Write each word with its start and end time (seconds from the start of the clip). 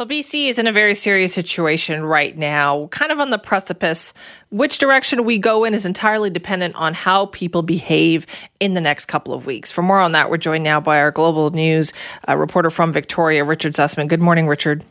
Well, 0.00 0.08
BC 0.08 0.48
is 0.48 0.58
in 0.58 0.66
a 0.66 0.72
very 0.72 0.94
serious 0.94 1.34
situation 1.34 2.02
right 2.02 2.34
now, 2.34 2.86
kind 2.86 3.12
of 3.12 3.20
on 3.20 3.28
the 3.28 3.36
precipice. 3.36 4.14
Which 4.48 4.78
direction 4.78 5.26
we 5.26 5.36
go 5.36 5.64
in 5.64 5.74
is 5.74 5.84
entirely 5.84 6.30
dependent 6.30 6.74
on 6.76 6.94
how 6.94 7.26
people 7.26 7.60
behave 7.60 8.24
in 8.60 8.72
the 8.72 8.80
next 8.80 9.08
couple 9.08 9.34
of 9.34 9.44
weeks. 9.44 9.70
For 9.70 9.82
more 9.82 10.00
on 10.00 10.12
that, 10.12 10.30
we're 10.30 10.38
joined 10.38 10.64
now 10.64 10.80
by 10.80 11.00
our 11.00 11.10
global 11.10 11.50
news 11.50 11.92
uh, 12.26 12.34
reporter 12.34 12.70
from 12.70 12.94
Victoria, 12.94 13.44
Richard 13.44 13.74
Zussman. 13.74 14.08
Good 14.08 14.22
morning, 14.22 14.46
Richard. 14.46 14.82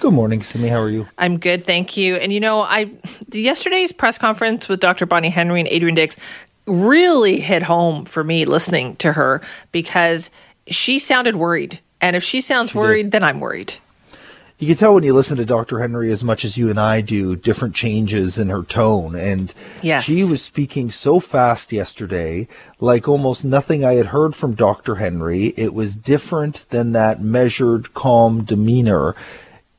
Good 0.00 0.14
morning, 0.14 0.42
Simi. 0.42 0.68
How 0.68 0.80
are 0.80 0.88
you? 0.88 1.06
I'm 1.18 1.38
good, 1.38 1.62
thank 1.62 1.98
you. 1.98 2.14
And 2.14 2.32
you 2.32 2.40
know, 2.40 2.62
I 2.62 2.90
yesterday's 3.30 3.92
press 3.92 4.16
conference 4.16 4.66
with 4.66 4.80
Dr. 4.80 5.04
Bonnie 5.04 5.28
Henry 5.28 5.60
and 5.60 5.68
Adrian 5.68 5.94
Dix 5.94 6.18
really 6.64 7.38
hit 7.38 7.62
home 7.62 8.06
for 8.06 8.24
me 8.24 8.46
listening 8.46 8.96
to 8.96 9.12
her 9.12 9.42
because 9.72 10.30
she 10.68 10.98
sounded 10.98 11.36
worried. 11.36 11.80
And 12.00 12.16
if 12.16 12.24
she 12.24 12.40
sounds 12.40 12.74
worried, 12.74 13.10
then 13.10 13.22
I'm 13.22 13.40
worried 13.40 13.76
you 14.58 14.66
can 14.66 14.76
tell 14.76 14.94
when 14.94 15.04
you 15.04 15.14
listen 15.14 15.36
to 15.36 15.44
Dr. 15.44 15.78
Henry 15.78 16.10
as 16.10 16.24
much 16.24 16.44
as 16.44 16.56
you 16.56 16.68
and 16.68 16.80
I 16.80 17.00
do, 17.00 17.36
different 17.36 17.76
changes 17.76 18.38
in 18.38 18.48
her 18.48 18.64
tone. 18.64 19.14
And 19.14 19.54
yes. 19.82 20.02
she 20.02 20.24
was 20.24 20.42
speaking 20.42 20.90
so 20.90 21.20
fast 21.20 21.72
yesterday, 21.72 22.48
like 22.80 23.06
almost 23.06 23.44
nothing 23.44 23.84
I 23.84 23.94
had 23.94 24.06
heard 24.06 24.34
from 24.34 24.54
Dr. 24.54 24.96
Henry. 24.96 25.54
It 25.56 25.74
was 25.74 25.94
different 25.94 26.66
than 26.70 26.90
that 26.92 27.20
measured, 27.22 27.94
calm 27.94 28.42
demeanor. 28.42 29.14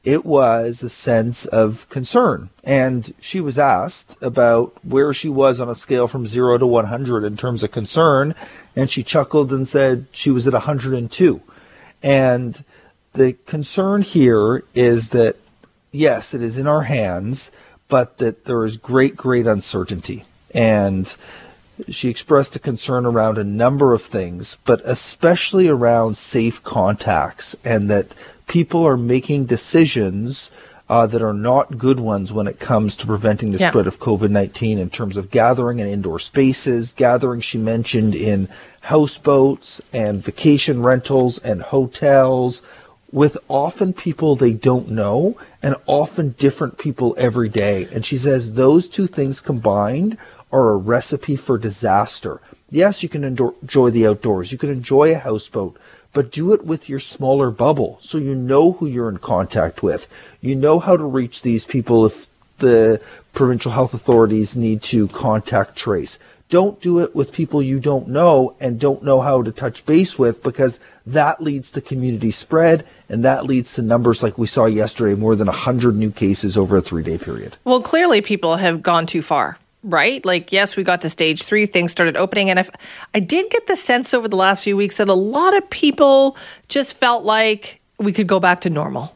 It 0.05 0.25
was 0.25 0.81
a 0.81 0.89
sense 0.89 1.45
of 1.45 1.89
concern. 1.89 2.49
And 2.63 3.13
she 3.19 3.41
was 3.41 3.59
asked 3.59 4.15
about 4.21 4.73
where 4.85 5.11
she 5.11 5.27
was 5.27 5.59
on 5.59 5.67
a 5.67 5.75
scale 5.75 6.07
from 6.07 6.25
zero 6.25 6.57
to 6.57 6.65
100 6.65 7.25
in 7.25 7.35
terms 7.35 7.63
of 7.63 7.71
concern. 7.71 8.33
And 8.77 8.89
she 8.89 9.03
chuckled 9.03 9.51
and 9.51 9.67
said 9.67 10.05
she 10.13 10.31
was 10.31 10.47
at 10.47 10.53
102. 10.53 11.41
And 12.01 12.63
the 13.13 13.33
concern 13.45 14.01
here 14.01 14.63
is 14.73 15.09
that, 15.09 15.37
yes, 15.91 16.33
it 16.33 16.41
is 16.41 16.57
in 16.57 16.67
our 16.67 16.83
hands, 16.83 17.51
but 17.87 18.17
that 18.19 18.45
there 18.45 18.63
is 18.65 18.77
great, 18.77 19.15
great 19.15 19.47
uncertainty. 19.47 20.25
And 20.53 21.15
she 21.87 22.09
expressed 22.09 22.55
a 22.55 22.59
concern 22.59 23.05
around 23.05 23.37
a 23.37 23.43
number 23.43 23.93
of 23.93 24.01
things, 24.01 24.57
but 24.65 24.81
especially 24.85 25.67
around 25.67 26.17
safe 26.17 26.61
contacts 26.63 27.55
and 27.63 27.89
that 27.89 28.15
people 28.47 28.85
are 28.85 28.97
making 28.97 29.45
decisions 29.45 30.51
uh, 30.89 31.05
that 31.05 31.21
are 31.21 31.33
not 31.33 31.77
good 31.77 31.99
ones 31.99 32.33
when 32.33 32.47
it 32.47 32.59
comes 32.59 32.95
to 32.97 33.05
preventing 33.05 33.51
the 33.51 33.59
yeah. 33.59 33.69
spread 33.69 33.85
of 33.85 33.99
COVID 33.99 34.31
19 34.31 34.79
in 34.79 34.89
terms 34.89 35.17
of 35.17 35.29
gathering 35.29 35.77
in 35.79 35.87
indoor 35.87 36.19
spaces, 36.19 36.93
gathering, 36.93 37.41
she 37.41 37.59
mentioned, 37.59 38.15
in 38.15 38.49
houseboats 38.81 39.81
and 39.93 40.23
vacation 40.23 40.81
rentals 40.81 41.37
and 41.39 41.61
hotels, 41.61 42.63
with 43.11 43.37
often 43.47 43.93
people 43.93 44.35
they 44.35 44.53
don't 44.53 44.89
know 44.89 45.37
and 45.61 45.75
often 45.85 46.31
different 46.31 46.77
people 46.77 47.15
every 47.17 47.49
day. 47.49 47.87
And 47.91 48.05
she 48.05 48.17
says 48.17 48.53
those 48.53 48.87
two 48.87 49.07
things 49.07 49.41
combined 49.41 50.17
are 50.51 50.71
a 50.71 50.77
recipe 50.77 51.35
for 51.35 51.57
disaster. 51.57 52.41
Yes, 52.69 53.01
you 53.01 53.09
can 53.09 53.23
enjoy 53.23 53.89
the 53.89 54.07
outdoors. 54.07 54.51
You 54.51 54.57
can 54.57 54.69
enjoy 54.69 55.13
a 55.13 55.19
houseboat, 55.19 55.77
but 56.13 56.31
do 56.31 56.53
it 56.53 56.65
with 56.65 56.87
your 56.87 56.99
smaller 56.99 57.49
bubble 57.49 57.97
so 58.01 58.17
you 58.17 58.35
know 58.35 58.73
who 58.73 58.87
you're 58.87 59.09
in 59.09 59.17
contact 59.17 59.81
with. 59.81 60.07
You 60.41 60.55
know 60.55 60.79
how 60.79 60.95
to 60.95 61.03
reach 61.03 61.41
these 61.41 61.65
people 61.65 62.05
if 62.05 62.27
the 62.59 63.01
provincial 63.33 63.71
health 63.71 63.93
authorities 63.93 64.55
need 64.55 64.81
to 64.83 65.07
contact 65.07 65.75
trace. 65.75 66.19
Don't 66.49 66.81
do 66.81 66.97
it 66.99 67.15
with 67.15 67.31
people 67.31 67.61
you 67.61 67.79
don't 67.79 68.07
know 68.07 68.55
and 68.59 68.79
don't 68.79 69.03
know 69.03 69.21
how 69.21 69.43
to 69.43 69.51
touch 69.51 69.85
base 69.85 70.17
with 70.17 70.41
because 70.41 70.79
that 71.05 71.41
leads 71.41 71.71
to 71.71 71.81
community 71.81 72.31
spread 72.31 72.85
and 73.07 73.23
that 73.23 73.45
leads 73.45 73.75
to 73.75 73.83
numbers 73.83 74.23
like 74.23 74.37
we 74.37 74.47
saw 74.47 74.65
yesterday 74.65 75.13
more 75.13 75.35
than 75.35 75.45
100 75.45 75.95
new 75.95 76.09
cases 76.11 76.57
over 76.57 76.77
a 76.77 76.81
three 76.81 77.03
day 77.03 77.19
period. 77.19 77.57
Well, 77.65 77.81
clearly 77.81 78.21
people 78.21 78.57
have 78.57 78.81
gone 78.81 79.05
too 79.05 79.21
far 79.21 79.57
right? 79.83 80.25
Like, 80.25 80.51
yes, 80.51 80.75
we 80.75 80.83
got 80.83 81.01
to 81.01 81.09
stage 81.09 81.43
three, 81.43 81.65
things 81.65 81.91
started 81.91 82.17
opening. 82.17 82.49
And 82.49 82.59
if, 82.59 82.69
I 83.13 83.19
did 83.19 83.49
get 83.49 83.67
the 83.67 83.75
sense 83.75 84.13
over 84.13 84.27
the 84.27 84.35
last 84.35 84.63
few 84.63 84.75
weeks 84.75 84.97
that 84.97 85.07
a 85.07 85.13
lot 85.13 85.55
of 85.55 85.69
people 85.69 86.35
just 86.67 86.97
felt 86.97 87.23
like 87.23 87.79
we 87.97 88.11
could 88.11 88.27
go 88.27 88.39
back 88.39 88.61
to 88.61 88.69
normal. 88.69 89.15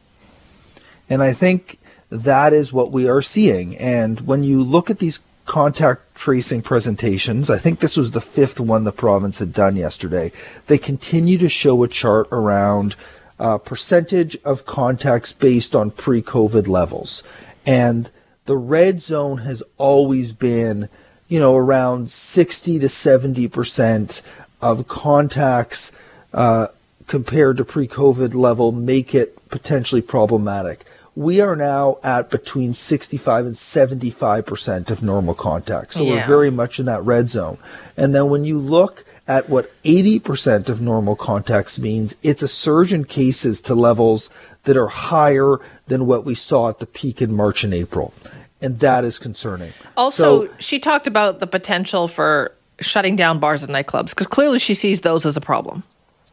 And 1.10 1.22
I 1.22 1.34
think 1.34 1.80
that 2.10 2.54
is 2.54 2.72
what 2.72 2.92
we 2.92 3.10
are 3.10 3.22
seeing. 3.22 3.78
And 3.78 4.22
when 4.22 4.44
you 4.44 4.64
look 4.64 4.90
at 4.90 5.00
these 5.00 5.20
contact 5.46 6.16
tracing 6.16 6.62
presentations. 6.62 7.50
I 7.50 7.58
think 7.58 7.80
this 7.80 7.98
was 7.98 8.12
the 8.12 8.22
fifth 8.22 8.60
one 8.60 8.84
the 8.84 8.92
province 8.92 9.40
had 9.40 9.54
done 9.54 9.76
yesterday. 9.76 10.32
They 10.68 10.78
continue 10.78 11.38
to 11.38 11.50
show 11.50 11.84
a 11.84 11.88
chart 11.88 12.28
around 12.32 12.96
uh, 13.40 13.58
percentage 13.58 14.38
of 14.46 14.66
contacts 14.66 15.34
based 15.34 15.76
on 15.76 15.92
pre 15.92 16.22
COVID 16.22 16.68
levels. 16.68 17.24
And 17.66 18.10
the 18.46 18.58
red 18.58 19.02
zone 19.02 19.40
has 19.40 19.64
always 19.78 20.34
been, 20.34 20.90
you 21.28 21.40
know, 21.40 21.56
around 21.56 22.12
60 22.12 22.80
to 22.80 22.88
70% 22.88 24.22
of 24.62 24.88
contacts 24.88 25.92
uh, 26.34 26.68
compared 27.08 27.58
to 27.58 27.66
pre 27.66 27.88
COVID 27.88 28.34
level 28.34 28.72
make 28.72 29.14
it 29.14 29.50
potentially 29.50 30.02
problematic 30.02 30.86
we 31.16 31.42
are 31.42 31.56
now 31.56 31.98
at 32.04 32.30
between 32.30 32.74
65 32.74 33.46
and 33.46 33.56
75% 33.56 34.90
of 34.90 35.04
normal 35.04 35.36
contact. 35.36 35.94
So 35.94 36.04
yeah. 36.04 36.12
we're 36.12 36.28
very 36.28 36.50
much 36.50 36.80
in 36.80 36.86
that 36.88 37.04
red 37.04 37.30
zone. 37.30 37.58
And 37.96 38.16
then 38.16 38.30
when 38.30 38.46
you 38.46 38.58
look 38.58 39.06
at 39.28 39.48
what 39.48 39.72
80% 39.84 40.70
of 40.70 40.82
normal 40.82 41.16
contacts 41.16 41.78
means, 41.80 42.16
it's 42.24 42.42
a 42.42 42.48
surge 42.48 42.92
in 42.92 43.06
cases 43.06 43.62
to 43.62 43.76
levels 43.76 44.30
that 44.64 44.76
are 44.76 44.88
higher 44.88 45.60
than 45.88 46.06
what 46.06 46.26
we 46.26 46.36
saw 46.36 46.70
at 46.70 46.80
the 46.80 46.86
peak 46.86 47.22
in 47.22 47.36
March 47.36 47.64
and 47.64 47.74
April. 47.74 48.14
And 48.62 48.80
that 48.80 49.04
is 49.04 49.20
concerning. 49.20 49.74
Also, 49.96 50.48
so, 50.48 50.54
she 50.58 50.80
talked 50.80 51.06
about 51.06 51.40
the 51.40 51.48
potential 51.48 52.08
for 52.08 52.56
shutting 52.80 53.16
down 53.16 53.40
bars 53.40 53.64
and 53.64 53.74
nightclubs 53.74 54.10
because 54.10 54.28
clearly 54.28 54.58
she 54.58 54.74
sees 54.74 55.02
those 55.02 55.26
as 55.26 55.38
a 55.38 55.42
problem. 55.42 55.84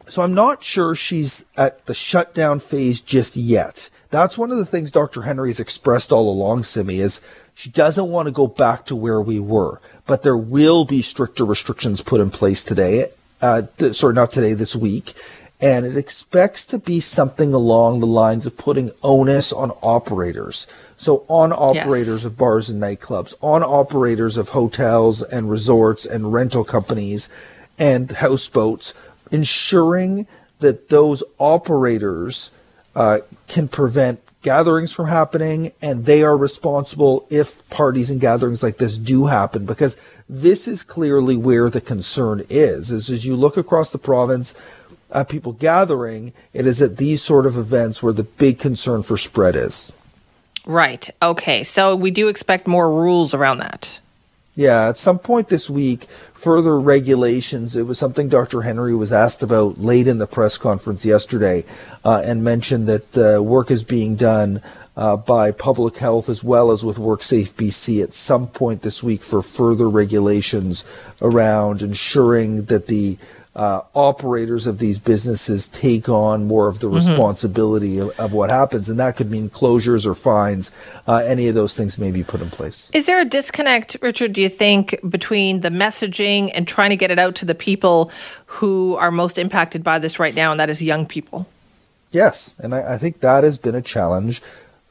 So 0.07 0.21
I'm 0.21 0.33
not 0.33 0.63
sure 0.63 0.95
she's 0.95 1.45
at 1.55 1.85
the 1.85 1.93
shutdown 1.93 2.59
phase 2.59 2.99
just 2.99 3.37
yet. 3.37 3.89
That's 4.11 4.37
one 4.37 4.51
of 4.51 4.57
the 4.57 4.65
things 4.65 4.91
Dr. 4.91 5.23
Henry 5.23 5.49
has 5.49 5.59
expressed 5.59 6.11
all 6.11 6.29
along, 6.29 6.63
Simi, 6.63 6.99
is 6.99 7.21
she 7.55 7.69
doesn't 7.69 8.09
want 8.09 8.27
to 8.27 8.31
go 8.31 8.45
back 8.45 8.85
to 8.85 8.95
where 8.95 9.21
we 9.21 9.39
were, 9.39 9.81
but 10.05 10.21
there 10.21 10.37
will 10.37 10.85
be 10.85 11.01
stricter 11.01 11.45
restrictions 11.45 12.01
put 12.01 12.21
in 12.21 12.29
place 12.29 12.63
today. 12.63 13.05
Uh, 13.41 13.63
th- 13.77 13.95
sorry, 13.95 14.13
not 14.13 14.31
today, 14.31 14.53
this 14.53 14.75
week. 14.75 15.13
And 15.61 15.85
it 15.85 15.95
expects 15.95 16.65
to 16.67 16.77
be 16.77 16.99
something 16.99 17.53
along 17.53 17.99
the 17.99 18.07
lines 18.07 18.45
of 18.45 18.57
putting 18.57 18.91
onus 19.01 19.53
on 19.53 19.71
operators. 19.81 20.67
So 20.97 21.23
on 21.27 21.53
operators 21.53 22.07
yes. 22.07 22.25
of 22.25 22.37
bars 22.37 22.69
and 22.69 22.81
nightclubs, 22.81 23.33
on 23.41 23.63
operators 23.63 24.37
of 24.37 24.49
hotels 24.49 25.21
and 25.21 25.49
resorts 25.49 26.05
and 26.05 26.33
rental 26.33 26.63
companies 26.63 27.29
and 27.79 28.11
houseboats, 28.11 28.93
ensuring 29.31 30.27
that 30.59 30.89
those 30.89 31.23
operators 31.39 32.51
uh, 32.95 33.19
can 33.47 33.67
prevent 33.67 34.21
gatherings 34.41 34.91
from 34.91 35.07
happening 35.07 35.71
and 35.81 36.05
they 36.05 36.23
are 36.23 36.35
responsible 36.35 37.27
if 37.29 37.67
parties 37.69 38.09
and 38.09 38.19
gatherings 38.19 38.63
like 38.63 38.77
this 38.77 38.97
do 38.97 39.27
happen 39.27 39.65
because 39.65 39.97
this 40.27 40.67
is 40.67 40.81
clearly 40.81 41.37
where 41.37 41.69
the 41.69 41.81
concern 41.81 42.43
is 42.49 42.91
is 42.91 43.09
as 43.09 43.23
you 43.23 43.35
look 43.35 43.55
across 43.55 43.91
the 43.91 43.99
province 43.99 44.55
at 45.11 45.29
people 45.29 45.53
gathering 45.53 46.33
it 46.53 46.65
is 46.65 46.81
at 46.81 46.97
these 46.97 47.21
sort 47.21 47.45
of 47.45 47.55
events 47.55 48.01
where 48.01 48.13
the 48.13 48.23
big 48.23 48.57
concern 48.57 49.03
for 49.03 49.17
spread 49.17 49.55
is. 49.55 49.91
Right. 50.65 51.09
Okay. 51.21 51.63
So 51.63 51.95
we 51.95 52.11
do 52.11 52.27
expect 52.27 52.67
more 52.67 52.89
rules 52.91 53.33
around 53.33 53.57
that 53.59 53.99
yeah, 54.55 54.89
at 54.89 54.97
some 54.97 55.17
point 55.17 55.47
this 55.47 55.69
week, 55.69 56.07
further 56.33 56.77
regulations. 56.79 57.75
It 57.75 57.83
was 57.83 57.97
something 57.97 58.27
Dr. 58.27 58.63
Henry 58.63 58.93
was 58.93 59.13
asked 59.13 59.43
about 59.43 59.79
late 59.79 60.07
in 60.07 60.17
the 60.17 60.27
press 60.27 60.57
conference 60.57 61.05
yesterday 61.05 61.63
uh, 62.03 62.21
and 62.25 62.43
mentioned 62.43 62.87
that 62.87 63.17
uh, 63.17 63.41
work 63.41 63.71
is 63.71 63.83
being 63.83 64.15
done 64.15 64.61
uh, 64.97 65.15
by 65.15 65.51
public 65.51 65.97
health 65.97 66.27
as 66.27 66.43
well 66.43 66.71
as 66.71 66.83
with 66.83 66.97
WorkSafe 66.97 67.51
BC 67.51 68.03
at 68.03 68.13
some 68.13 68.47
point 68.47 68.81
this 68.81 69.01
week 69.01 69.21
for 69.21 69.41
further 69.41 69.89
regulations 69.89 70.83
around 71.21 71.81
ensuring 71.81 72.65
that 72.65 72.87
the 72.87 73.17
uh, 73.53 73.81
operators 73.93 74.65
of 74.65 74.77
these 74.77 74.97
businesses 74.97 75.67
take 75.67 76.07
on 76.07 76.45
more 76.45 76.69
of 76.69 76.79
the 76.79 76.87
mm-hmm. 76.87 76.95
responsibility 76.95 77.97
of, 77.97 78.17
of, 78.17 78.31
what 78.31 78.49
happens, 78.49 78.87
and 78.87 78.97
that 78.99 79.17
could 79.17 79.29
mean 79.29 79.49
closures 79.49 80.05
or 80.05 80.15
fines. 80.15 80.71
Uh, 81.05 81.17
any 81.17 81.49
of 81.49 81.55
those 81.55 81.75
things 81.75 81.97
may 81.97 82.11
be 82.11 82.23
put 82.23 82.41
in 82.41 82.49
place. 82.49 82.89
Is 82.93 83.07
there 83.07 83.19
a 83.19 83.25
disconnect, 83.25 83.97
Richard? 84.01 84.31
Do 84.31 84.41
you 84.41 84.47
think 84.47 84.97
between 85.09 85.61
the 85.61 85.69
messaging 85.69 86.49
and 86.53 86.65
trying 86.65 86.91
to 86.91 86.95
get 86.95 87.11
it 87.11 87.19
out 87.19 87.35
to 87.35 87.45
the 87.45 87.55
people 87.55 88.09
who 88.45 88.95
are 88.95 89.11
most 89.11 89.37
impacted 89.37 89.83
by 89.83 89.99
this 89.99 90.17
right 90.17 90.33
now, 90.33 90.51
and 90.51 90.59
that 90.59 90.69
is 90.69 90.81
young 90.81 91.05
people? 91.05 91.45
Yes, 92.11 92.55
and 92.57 92.73
I, 92.73 92.93
I 92.93 92.97
think 92.97 93.19
that 93.19 93.43
has 93.43 93.57
been 93.57 93.75
a 93.75 93.81
challenge 93.81 94.41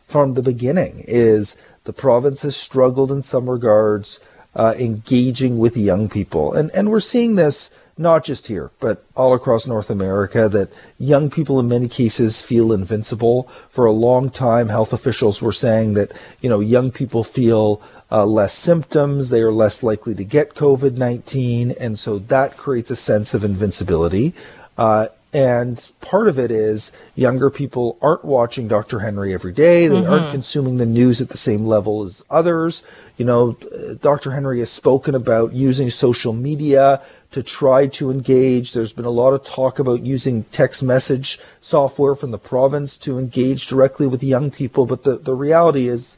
from 0.03 0.35
the 0.35 0.43
beginning. 0.43 1.03
Is 1.09 1.57
the 1.85 1.95
province 1.95 2.43
has 2.43 2.57
struggled 2.57 3.11
in 3.11 3.23
some 3.23 3.49
regards 3.49 4.21
uh, 4.55 4.75
engaging 4.79 5.59
with 5.59 5.79
young 5.79 6.11
people, 6.11 6.53
and 6.53 6.71
and 6.73 6.91
we're 6.91 7.01
seeing 7.01 7.37
this 7.37 7.71
not 8.01 8.25
just 8.25 8.47
here, 8.47 8.71
but 8.81 9.05
all 9.15 9.35
across 9.35 9.67
North 9.67 9.91
America, 9.91 10.49
that 10.49 10.73
young 10.99 11.29
people 11.29 11.61
in 11.61 11.69
many 11.69 11.87
cases 11.87 12.41
feel 12.41 12.73
invincible. 12.73 13.43
For 13.69 13.85
a 13.85 13.93
long 13.93 14.31
time, 14.31 14.71
health 14.71 14.95
officials 14.95 15.43
were 15.43 15.53
saying 15.53 15.93
that, 15.95 16.11
you 16.41 16.49
know, 16.49 16.61
young 16.61 16.91
people 16.91 17.23
feel 17.23 17.83
uh, 18.11 18.25
less 18.25 18.55
symptoms, 18.55 19.29
they 19.29 19.43
are 19.43 19.53
less 19.53 19.83
likely 19.83 20.15
to 20.15 20.25
get 20.25 20.55
COVID 20.55 20.97
19, 20.97 21.75
and 21.79 21.99
so 21.99 22.19
that 22.19 22.57
creates 22.57 22.91
a 22.91 22.97
sense 22.97 23.35
of 23.35 23.45
invincibility. 23.45 24.33
Uh, 24.79 25.09
and 25.33 25.91
part 26.01 26.27
of 26.27 26.39
it 26.39 26.51
is 26.51 26.91
younger 27.15 27.51
people 27.51 27.99
aren't 28.03 28.25
watching 28.25 28.67
Dr. 28.67 28.99
Henry 28.99 29.33
every 29.33 29.53
day. 29.53 29.87
They 29.87 30.01
mm-hmm. 30.01 30.11
aren't 30.11 30.33
consuming 30.33 30.79
the 30.79 30.87
news 30.87 31.21
at 31.21 31.29
the 31.29 31.37
same 31.37 31.67
level 31.67 32.03
as 32.03 32.25
others. 32.31 32.83
You 33.17 33.27
know, 33.27 33.53
Dr. 34.01 34.33
Henry 34.33 34.59
has 34.59 34.73
spoken 34.73 35.15
about 35.15 35.53
using 35.53 35.89
social 35.91 36.33
media 36.33 37.01
to 37.31 37.43
try 37.43 37.87
to 37.87 38.11
engage. 38.11 38.73
There's 38.73 38.93
been 38.93 39.05
a 39.05 39.11
lot 39.11 39.33
of 39.33 39.45
talk 39.45 39.79
about 39.79 40.05
using 40.05 40.45
text 40.45 40.83
message 40.83 41.39
software 41.61 42.15
from 42.15 42.31
the 42.31 42.39
province 42.39 42.99
to 42.99 43.19
engage 43.19 43.67
directly 43.69 44.07
with 44.07 44.23
young 44.23 44.51
people. 44.51 44.87
But 44.87 45.05
the, 45.05 45.17
the 45.17 45.35
reality 45.35 45.87
is, 45.87 46.17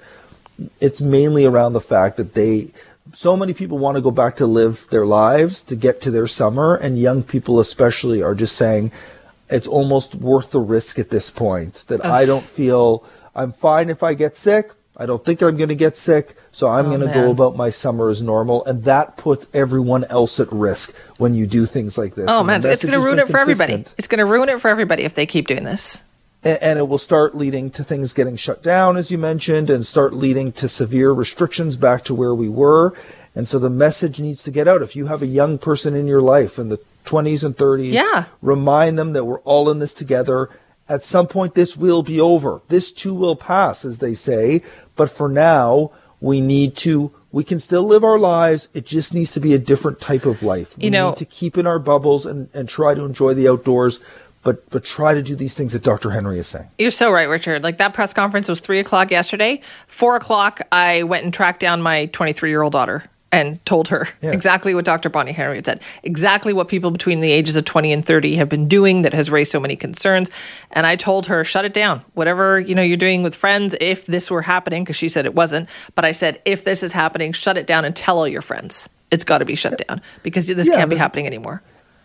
it's 0.80 1.00
mainly 1.00 1.44
around 1.44 1.72
the 1.72 1.80
fact 1.80 2.16
that 2.16 2.34
they, 2.34 2.72
so 3.12 3.36
many 3.36 3.52
people 3.52 3.78
want 3.78 3.96
to 3.96 4.00
go 4.00 4.10
back 4.10 4.36
to 4.36 4.46
live 4.46 4.86
their 4.90 5.06
lives 5.06 5.62
to 5.64 5.76
get 5.76 6.00
to 6.02 6.10
their 6.10 6.26
summer, 6.26 6.74
and 6.74 6.98
young 6.98 7.22
people 7.22 7.60
especially 7.60 8.22
are 8.22 8.34
just 8.34 8.56
saying 8.56 8.92
it's 9.48 9.66
almost 9.66 10.14
worth 10.14 10.50
the 10.50 10.60
risk 10.60 10.98
at 10.98 11.10
this 11.10 11.30
point. 11.30 11.84
That 11.88 12.04
I 12.04 12.24
don't 12.24 12.44
feel 12.44 13.04
I'm 13.34 13.52
fine 13.52 13.90
if 13.90 14.02
I 14.02 14.14
get 14.14 14.36
sick. 14.36 14.72
I 14.96 15.06
don't 15.06 15.24
think 15.24 15.40
I'm 15.40 15.56
going 15.56 15.70
to 15.70 15.74
get 15.74 15.96
sick, 15.96 16.36
so 16.52 16.68
I'm 16.68 16.86
oh, 16.86 16.88
going 16.90 17.00
to 17.00 17.14
go 17.14 17.30
about 17.30 17.56
my 17.56 17.70
summer 17.70 18.10
as 18.10 18.20
normal, 18.22 18.64
and 18.66 18.84
that 18.84 19.16
puts 19.16 19.48
everyone 19.54 20.04
else 20.04 20.38
at 20.38 20.52
risk 20.52 20.94
when 21.16 21.34
you 21.34 21.46
do 21.46 21.64
things 21.64 21.96
like 21.96 22.14
this. 22.14 22.26
Oh 22.28 22.40
and 22.40 22.46
man, 22.46 22.62
it's 22.64 22.84
going 22.84 22.92
to 22.92 23.00
ruin 23.00 23.18
it 23.18 23.28
for 23.28 23.38
everybody. 23.38 23.74
It's 23.96 24.06
going 24.06 24.18
to 24.18 24.26
ruin 24.26 24.48
it 24.48 24.60
for 24.60 24.68
everybody 24.68 25.04
if 25.04 25.14
they 25.14 25.26
keep 25.26 25.48
doing 25.48 25.64
this 25.64 26.04
and 26.44 26.78
it 26.78 26.88
will 26.88 26.98
start 26.98 27.36
leading 27.36 27.70
to 27.70 27.84
things 27.84 28.12
getting 28.12 28.36
shut 28.36 28.62
down, 28.62 28.96
as 28.96 29.10
you 29.10 29.18
mentioned, 29.18 29.70
and 29.70 29.86
start 29.86 30.12
leading 30.12 30.50
to 30.52 30.66
severe 30.66 31.12
restrictions 31.12 31.76
back 31.76 32.02
to 32.04 32.14
where 32.14 32.34
we 32.34 32.48
were. 32.48 32.92
And 33.34 33.46
so 33.46 33.58
the 33.58 33.70
message 33.70 34.18
needs 34.18 34.42
to 34.42 34.50
get 34.50 34.66
out. 34.66 34.82
If 34.82 34.96
you 34.96 35.06
have 35.06 35.22
a 35.22 35.26
young 35.26 35.58
person 35.58 35.94
in 35.94 36.06
your 36.06 36.20
life 36.20 36.58
in 36.58 36.68
the 36.68 36.80
20s 37.04 37.44
and 37.44 37.56
30s, 37.56 37.92
yeah. 37.92 38.24
remind 38.40 38.98
them 38.98 39.12
that 39.12 39.24
we're 39.24 39.40
all 39.40 39.70
in 39.70 39.78
this 39.78 39.94
together. 39.94 40.50
At 40.88 41.04
some 41.04 41.26
point, 41.26 41.54
this 41.54 41.76
will 41.76 42.02
be 42.02 42.20
over. 42.20 42.60
This 42.68 42.90
too 42.90 43.14
will 43.14 43.36
pass, 43.36 43.84
as 43.84 44.00
they 44.00 44.14
say. 44.14 44.62
But 44.96 45.10
for 45.10 45.28
now, 45.28 45.92
we 46.20 46.40
need 46.40 46.76
to 46.78 47.12
we 47.30 47.44
can 47.44 47.58
still 47.58 47.84
live 47.84 48.04
our 48.04 48.18
lives. 48.18 48.68
It 48.74 48.84
just 48.84 49.14
needs 49.14 49.32
to 49.32 49.40
be 49.40 49.54
a 49.54 49.58
different 49.58 50.00
type 50.00 50.26
of 50.26 50.42
life. 50.42 50.76
We 50.76 50.84
you 50.84 50.90
know, 50.90 51.10
need 51.10 51.16
to 51.18 51.24
keep 51.24 51.56
in 51.56 51.66
our 51.66 51.78
bubbles 51.78 52.26
and, 52.26 52.50
and 52.52 52.68
try 52.68 52.94
to 52.94 53.04
enjoy 53.04 53.34
the 53.34 53.48
outdoors 53.48 54.00
but 54.42 54.68
but 54.70 54.84
try 54.84 55.14
to 55.14 55.22
do 55.22 55.36
these 55.36 55.54
things 55.54 55.72
that 55.72 55.82
Dr. 55.82 56.10
Henry 56.10 56.38
is 56.38 56.46
saying. 56.46 56.68
You're 56.78 56.90
so 56.90 57.10
right, 57.10 57.28
Richard. 57.28 57.62
Like 57.62 57.78
that 57.78 57.94
press 57.94 58.12
conference 58.12 58.48
was 58.48 58.60
three 58.60 58.80
o'clock 58.80 59.10
yesterday. 59.10 59.60
Four 59.86 60.16
o'clock, 60.16 60.60
I 60.70 61.04
went 61.04 61.24
and 61.24 61.32
tracked 61.32 61.60
down 61.60 61.82
my 61.82 62.06
23 62.06 62.50
year 62.50 62.62
old 62.62 62.72
daughter 62.72 63.04
and 63.32 63.64
told 63.64 63.88
her 63.88 64.06
yeah. 64.20 64.30
exactly 64.30 64.74
what 64.74 64.84
Dr. 64.84 65.08
Bonnie 65.08 65.32
Henry 65.32 65.56
had 65.56 65.66
said, 65.66 65.82
exactly 66.02 66.52
what 66.52 66.68
people 66.68 66.90
between 66.90 67.20
the 67.20 67.32
ages 67.32 67.56
of 67.56 67.64
20 67.64 67.92
and 67.92 68.04
30 68.04 68.36
have 68.36 68.48
been 68.48 68.68
doing 68.68 69.02
that 69.02 69.14
has 69.14 69.30
raised 69.30 69.50
so 69.50 69.58
many 69.58 69.74
concerns. 69.74 70.30
And 70.70 70.86
I 70.86 70.96
told 70.96 71.26
her, 71.26 71.42
shut 71.42 71.64
it 71.64 71.72
down. 71.72 72.04
Whatever, 72.12 72.60
you 72.60 72.74
know, 72.74 72.82
you're 72.82 72.98
doing 72.98 73.22
with 73.22 73.34
friends, 73.34 73.74
if 73.80 74.06
this 74.06 74.30
were 74.30 74.42
happening, 74.42 74.84
because 74.84 74.96
she 74.96 75.08
said 75.08 75.24
it 75.24 75.34
wasn't, 75.34 75.68
but 75.94 76.04
I 76.04 76.12
said, 76.12 76.40
if 76.44 76.62
this 76.62 76.82
is 76.82 76.92
happening, 76.92 77.32
shut 77.32 77.56
it 77.56 77.66
down 77.66 77.84
and 77.84 77.96
tell 77.96 78.18
all 78.18 78.28
your 78.28 78.42
friends. 78.42 78.88
It's 79.10 79.24
got 79.24 79.38
to 79.38 79.44
be 79.44 79.54
shut 79.54 79.82
down 79.88 80.00
because 80.22 80.46
this 80.46 80.68
yeah, 80.68 80.76
can't 80.76 80.90
be 80.90 80.96
happening 80.96 81.26
anymore 81.26 81.62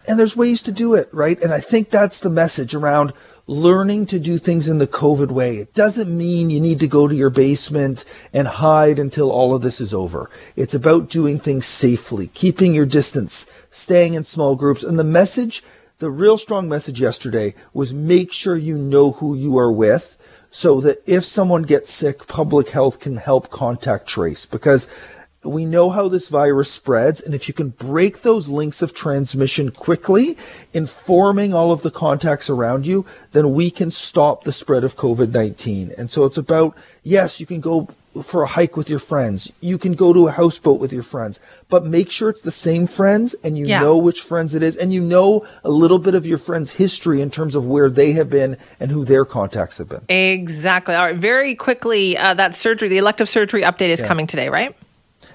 and 0.07 0.17
there's 0.17 0.37
ways 0.37 0.61
to 0.63 0.71
do 0.71 0.93
it, 0.93 1.09
right? 1.11 1.41
And 1.41 1.53
I 1.53 1.59
think 1.59 1.89
that's 1.89 2.21
the 2.21 2.29
message 2.29 2.73
around 2.73 3.13
learning 3.47 4.05
to 4.05 4.19
do 4.19 4.37
things 4.37 4.67
in 4.67 4.77
the 4.77 4.87
COVID 4.87 5.31
way. 5.31 5.57
It 5.57 5.73
doesn't 5.73 6.15
mean 6.15 6.49
you 6.49 6.59
need 6.59 6.81
to 6.81 6.87
go 6.87 7.07
to 7.07 7.15
your 7.15 7.29
basement 7.29 8.03
and 8.33 8.47
hide 8.47 8.99
until 8.99 9.31
all 9.31 9.55
of 9.55 9.61
this 9.61 9.79
is 9.79 9.93
over. 9.93 10.29
It's 10.57 10.75
about 10.75 11.09
doing 11.09 11.39
things 11.39 11.65
safely, 11.65 12.27
keeping 12.27 12.75
your 12.75 12.85
distance, 12.85 13.49
staying 13.69 14.15
in 14.15 14.25
small 14.25 14.57
groups. 14.57 14.83
And 14.83 14.99
the 14.99 15.05
message, 15.05 15.63
the 15.99 16.11
real 16.11 16.37
strong 16.37 16.67
message 16.67 16.99
yesterday 16.99 17.55
was 17.73 17.93
make 17.93 18.33
sure 18.33 18.57
you 18.57 18.77
know 18.77 19.11
who 19.13 19.33
you 19.33 19.57
are 19.57 19.71
with 19.71 20.17
so 20.49 20.81
that 20.81 21.01
if 21.05 21.23
someone 21.23 21.63
gets 21.63 21.91
sick, 21.91 22.27
public 22.27 22.69
health 22.69 22.99
can 22.99 23.17
help 23.17 23.49
contact 23.49 24.07
trace 24.07 24.45
because 24.45 24.89
we 25.49 25.65
know 25.65 25.89
how 25.89 26.07
this 26.07 26.29
virus 26.29 26.71
spreads, 26.71 27.21
and 27.21 27.33
if 27.33 27.47
you 27.47 27.53
can 27.53 27.69
break 27.69 28.21
those 28.21 28.49
links 28.49 28.81
of 28.81 28.93
transmission 28.93 29.71
quickly, 29.71 30.37
informing 30.73 31.53
all 31.53 31.71
of 31.71 31.81
the 31.81 31.91
contacts 31.91 32.49
around 32.49 32.85
you, 32.85 33.05
then 33.31 33.53
we 33.53 33.69
can 33.69 33.91
stop 33.91 34.43
the 34.43 34.53
spread 34.53 34.83
of 34.83 34.95
COVID 34.95 35.31
19. 35.31 35.91
And 35.97 36.09
so 36.11 36.25
it's 36.25 36.37
about, 36.37 36.75
yes, 37.03 37.39
you 37.39 37.45
can 37.45 37.61
go 37.61 37.87
for 38.23 38.43
a 38.43 38.47
hike 38.47 38.75
with 38.77 38.89
your 38.89 38.99
friends, 38.99 39.51
you 39.61 39.77
can 39.77 39.93
go 39.93 40.13
to 40.13 40.27
a 40.27 40.31
houseboat 40.31 40.79
with 40.79 40.91
your 40.91 41.03
friends, 41.03 41.39
but 41.69 41.85
make 41.85 42.11
sure 42.11 42.29
it's 42.29 42.41
the 42.41 42.51
same 42.51 42.87
friends 42.87 43.35
and 43.43 43.57
you 43.57 43.65
yeah. 43.65 43.79
know 43.79 43.97
which 43.97 44.21
friends 44.21 44.55
it 44.55 44.63
is, 44.63 44.75
and 44.75 44.93
you 44.93 45.01
know 45.01 45.45
a 45.63 45.69
little 45.69 45.99
bit 45.99 46.15
of 46.15 46.25
your 46.25 46.37
friend's 46.37 46.73
history 46.73 47.21
in 47.21 47.29
terms 47.29 47.55
of 47.55 47.65
where 47.65 47.89
they 47.89 48.13
have 48.13 48.29
been 48.29 48.57
and 48.79 48.91
who 48.91 49.05
their 49.05 49.25
contacts 49.25 49.77
have 49.77 49.89
been. 49.89 50.01
Exactly. 50.09 50.95
All 50.95 51.05
right. 51.05 51.15
Very 51.15 51.55
quickly, 51.55 52.17
uh, 52.17 52.33
that 52.35 52.55
surgery, 52.55 52.89
the 52.89 52.97
elective 52.97 53.29
surgery 53.29 53.61
update 53.61 53.89
is 53.89 54.01
yeah. 54.01 54.07
coming 54.07 54.27
today, 54.27 54.49
right? 54.49 54.75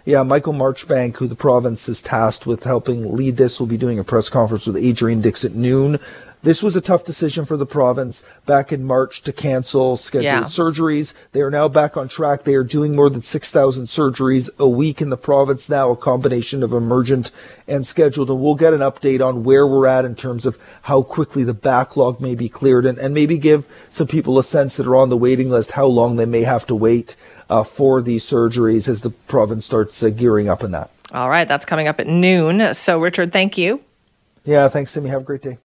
Yeah, 0.04 0.24
Michael 0.24 0.52
Marchbank, 0.52 1.16
who 1.16 1.28
the 1.28 1.36
province 1.36 1.88
is 1.88 2.02
tasked 2.02 2.44
with 2.44 2.64
helping 2.64 3.14
lead 3.14 3.36
this, 3.36 3.60
will 3.60 3.68
be 3.68 3.76
doing 3.76 4.00
a 4.00 4.04
press 4.04 4.28
conference 4.28 4.66
with 4.66 4.76
Adrian 4.76 5.20
Dix 5.20 5.44
at 5.44 5.54
noon. 5.54 6.00
This 6.42 6.60
was 6.60 6.74
a 6.74 6.80
tough 6.80 7.04
decision 7.04 7.44
for 7.44 7.56
the 7.56 7.66
province 7.66 8.24
back 8.46 8.72
in 8.72 8.82
March 8.82 9.22
to 9.22 9.32
cancel 9.32 9.96
scheduled 9.96 10.24
yeah. 10.24 10.42
surgeries. 10.42 11.14
They 11.30 11.40
are 11.40 11.52
now 11.52 11.68
back 11.68 11.96
on 11.96 12.08
track. 12.08 12.42
They 12.42 12.56
are 12.56 12.64
doing 12.64 12.96
more 12.96 13.08
than 13.08 13.22
6,000 13.22 13.84
surgeries 13.84 14.50
a 14.58 14.68
week 14.68 15.00
in 15.00 15.10
the 15.10 15.16
province 15.16 15.70
now, 15.70 15.92
a 15.92 15.96
combination 15.96 16.64
of 16.64 16.72
emergent 16.72 17.30
and 17.68 17.86
scheduled. 17.86 18.28
And 18.28 18.40
we'll 18.40 18.56
get 18.56 18.74
an 18.74 18.80
update 18.80 19.24
on 19.24 19.44
where 19.44 19.68
we're 19.68 19.86
at 19.86 20.04
in 20.04 20.16
terms 20.16 20.44
of 20.44 20.58
how 20.82 21.02
quickly 21.02 21.44
the 21.44 21.54
backlog 21.54 22.20
may 22.20 22.34
be 22.34 22.48
cleared 22.48 22.86
and, 22.86 22.98
and 22.98 23.14
maybe 23.14 23.38
give 23.38 23.68
some 23.88 24.08
people 24.08 24.36
a 24.36 24.42
sense 24.42 24.76
that 24.78 24.88
are 24.88 24.96
on 24.96 25.10
the 25.10 25.16
waiting 25.16 25.48
list 25.48 25.72
how 25.72 25.86
long 25.86 26.16
they 26.16 26.26
may 26.26 26.42
have 26.42 26.66
to 26.66 26.74
wait 26.74 27.14
uh, 27.52 27.62
for 27.62 28.00
these 28.00 28.24
surgeries 28.24 28.88
as 28.88 29.02
the 29.02 29.10
province 29.10 29.66
starts 29.66 30.02
uh, 30.02 30.08
gearing 30.08 30.48
up 30.48 30.64
in 30.64 30.70
that. 30.70 30.90
All 31.12 31.28
right, 31.28 31.46
that's 31.46 31.66
coming 31.66 31.86
up 31.86 32.00
at 32.00 32.06
noon. 32.06 32.72
So, 32.72 32.98
Richard, 32.98 33.30
thank 33.30 33.58
you. 33.58 33.82
Yeah, 34.44 34.68
thanks, 34.68 34.90
Simi. 34.90 35.10
Have 35.10 35.20
a 35.20 35.24
great 35.24 35.42
day. 35.42 35.58